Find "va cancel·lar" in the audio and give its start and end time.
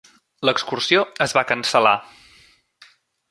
1.39-1.93